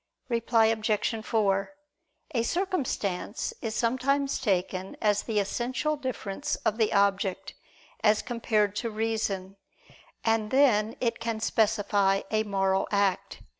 [0.29, 1.23] Reply Obj.
[1.23, 1.71] 4:
[2.33, 7.53] A circumstance is sometimes taken as the essential difference of the object,
[8.03, 9.57] as compared to reason;
[10.25, 13.43] and then it can specify a moral act.